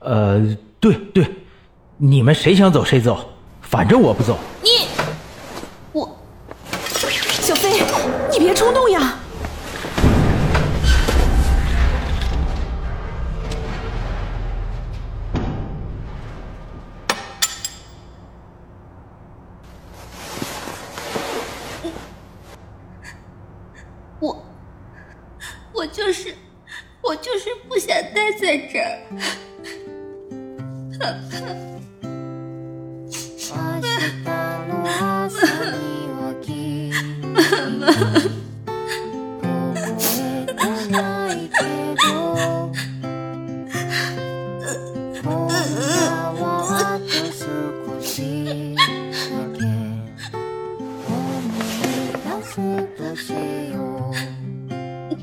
[0.00, 1.26] 呃，对对，
[1.96, 3.28] 你们谁想走谁走，
[3.62, 4.38] 反正我不走。
[4.62, 4.86] 你，
[5.92, 6.16] 我，
[7.40, 7.82] 小飞，
[8.30, 9.18] 你别冲动呀。
[24.20, 24.44] 我，
[25.72, 26.34] 我就是，
[27.02, 28.98] 我就是不想待在这儿。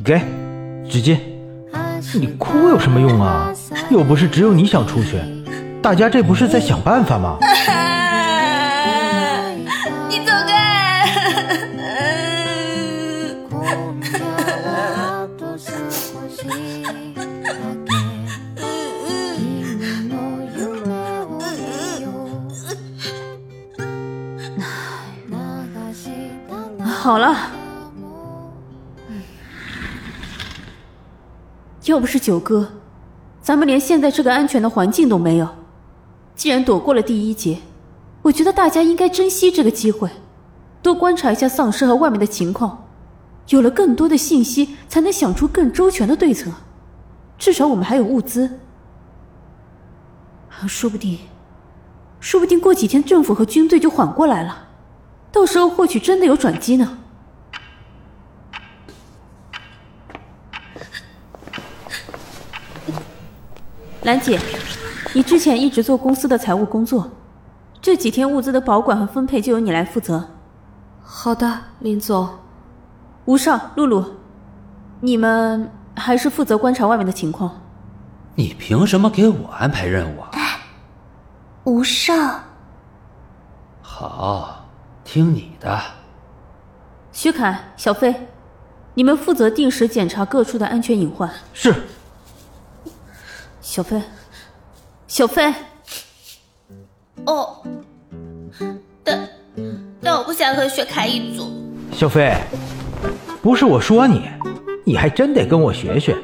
[0.04, 0.20] 给，
[0.90, 1.18] 纸巾。
[2.16, 3.54] 你哭有什么用啊？
[3.90, 5.18] 又不是只有你想出去，
[5.83, 7.39] 大家这不是在想辦法吗？
[10.09, 10.53] 你走开！
[13.49, 13.55] 今
[14.03, 14.13] 夜
[14.65, 15.69] はあと少
[16.29, 16.45] し
[16.83, 17.91] だけ
[19.37, 20.13] 君の
[20.53, 20.59] 夢
[21.23, 23.81] を見よう
[25.31, 25.33] 流
[25.95, 26.03] し
[26.49, 26.53] た
[26.85, 27.25] 好了，
[31.85, 32.69] 要不是九哥，
[33.41, 35.49] 咱们连现在这个安全的环境都没有。
[36.36, 37.60] 既然躲过了第一劫，
[38.22, 40.10] 我觉得大家应该珍惜这个机会，
[40.82, 42.88] 多观察一下丧尸和外面的情况，
[43.50, 46.52] 有了更多的信息，才能想出更周全的对策。
[47.38, 48.60] 至少我们还有物资，
[50.68, 51.20] 说不定，
[52.20, 54.70] 说不定过几天政府和军队就缓过来了，
[55.32, 57.00] 到时候或许真的有转机呢。
[64.04, 64.40] 兰姐，
[65.16, 67.12] 你之前一直做公司的财务工作，
[67.80, 70.28] 这几天物资的保管和分配就由你来负责。
[71.04, 72.28] 好的，林总。
[73.26, 74.04] 吴少、露露，
[75.02, 77.62] 你们还是负责观察外面的情况。
[78.36, 80.32] 你凭什么给我安排任务啊？
[81.66, 82.14] 吴少，
[83.84, 84.66] 好，
[85.04, 85.80] 听你的。
[87.12, 88.28] 徐凯、小飞，
[88.96, 91.30] 你们负责定时检查各处的安全隐患。
[91.54, 91.84] 是。
[93.62, 94.02] 小飞，
[95.14, 95.54] 小飞，
[97.28, 97.58] 哦，
[99.04, 99.30] 但
[100.02, 101.54] 但我不想和薛凯一组。
[101.92, 102.34] 小飞，
[103.40, 104.24] 不是我说你，
[104.84, 106.18] 你还真得跟我学学，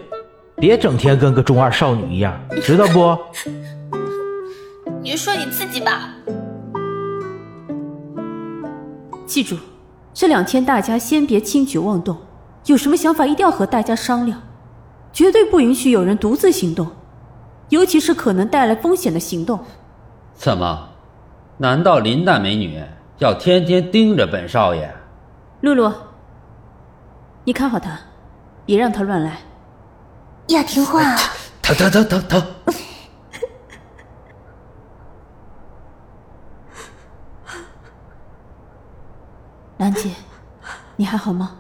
[0.56, 3.16] 别整天跟个中二少女一样，知道不？
[5.04, 6.16] 你说你自己吧。
[9.28, 9.56] 记住，
[10.16, 12.18] 这两天大家先别轻举妄动，
[12.66, 14.42] 有什么想法一定要和大家商量，
[15.14, 16.88] 绝对不允许有人独自行动，
[17.70, 19.64] 尤其是可能带来风险的行动。
[20.34, 20.90] 怎么？
[21.58, 22.82] 难道林大美女
[23.18, 24.96] 要天天盯着本少爷？
[25.62, 25.92] 露露，
[27.44, 28.00] 你看好他，
[28.66, 29.40] 别让他乱来。
[30.48, 31.02] 要听话。
[31.62, 32.44] 疼疼疼疼疼！
[39.78, 40.12] 兰姐，
[40.96, 41.58] 你还好吗？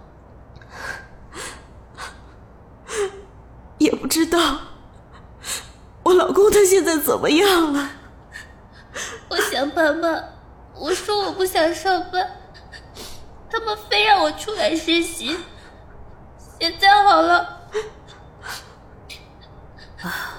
[3.77, 4.39] 也不知道，
[6.03, 7.89] 我老公他现在怎么样了？
[9.29, 10.25] 我想爸妈，
[10.75, 12.29] 我说我不想上班，
[13.49, 15.35] 他们非让我出来实习。
[16.59, 17.61] 现在好了，
[20.03, 20.37] 啊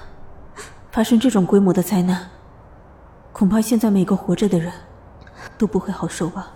[0.93, 2.31] 发生这种规模的灾难，
[3.33, 4.72] 恐怕现在每个活着的人
[5.59, 6.53] 都不会好受吧。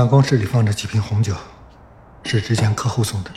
[0.00, 1.36] 办公室里放着几瓶红酒，
[2.24, 3.30] 是之前客户送的。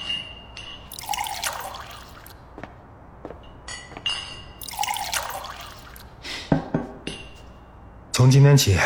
[8.14, 8.80] 从今天起，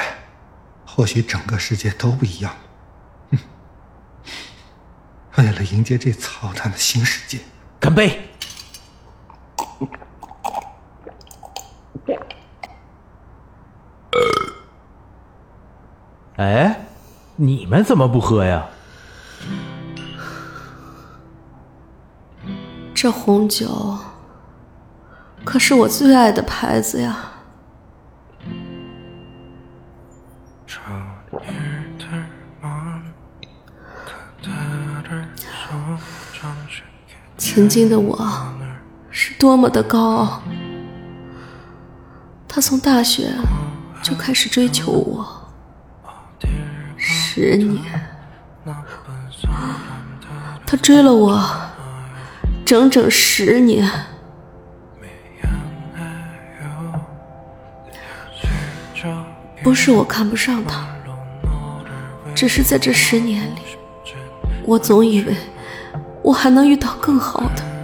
[0.87, 2.59] 或许整个世界都不一样了。
[3.29, 3.39] 嗯，
[5.35, 7.37] 为了迎接这操蛋的新世界，
[7.79, 8.27] 干杯！
[16.37, 16.86] 哎，
[17.39, 18.65] 你们怎么不喝呀？
[22.95, 23.95] 这红酒
[25.45, 27.31] 可是我最爱的牌子呀！
[37.37, 38.19] 曾经的我
[39.11, 40.41] 是多么的高傲。
[42.47, 43.31] 他从大学
[44.01, 45.36] 就开始追求我，
[47.37, 47.79] 十年，
[50.65, 51.39] 他追了我
[52.65, 53.87] 整整十年。
[59.63, 60.87] 不是我看不上他，
[62.33, 63.59] 只是在这十年里，
[64.65, 65.35] 我总以为
[66.23, 67.76] 我还能遇到更好的。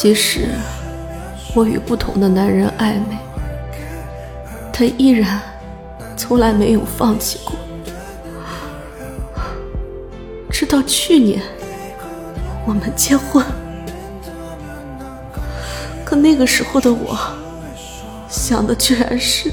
[0.00, 0.48] 即使
[1.54, 3.18] 我与不同的男人暧昧，
[4.72, 5.38] 他依然
[6.16, 7.52] 从来没有放弃过。
[10.50, 11.42] 直到去年，
[12.66, 13.44] 我们结婚，
[16.02, 17.18] 可那个时候的我，
[18.26, 19.52] 想的居然是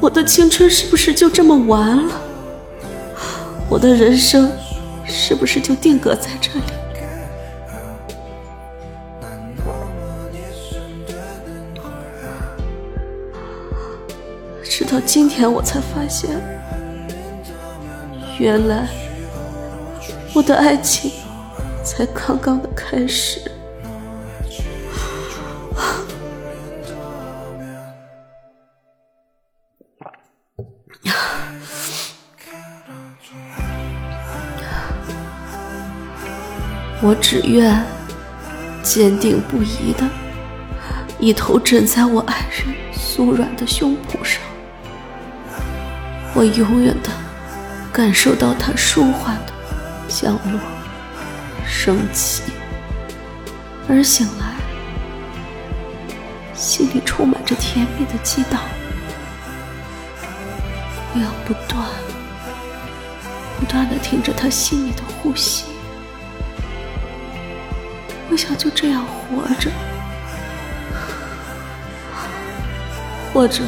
[0.00, 2.20] 我的青春是不是就这么完了？
[3.68, 4.50] 我的人生
[5.06, 6.81] 是不是就定格在这里？
[14.64, 16.30] 直到今天，我才发现，
[18.38, 18.88] 原来
[20.34, 21.10] 我的爱情
[21.84, 23.40] 才刚刚的开始。
[37.02, 37.84] 我只愿
[38.82, 40.08] 坚定不移的
[41.18, 44.40] 一头枕在我爱人酥软的胸脯上，
[46.34, 47.10] 我永远的
[47.92, 49.52] 感受到他舒缓的
[50.08, 50.58] 降落、
[51.66, 52.42] 升起，
[53.88, 54.54] 而醒来，
[56.54, 58.60] 心里充满着甜蜜的激荡。
[61.14, 61.86] 我要不断、
[63.60, 65.66] 不断的听着他细腻的呼吸。
[68.30, 69.70] 我想就这样活着，
[73.34, 73.62] 或者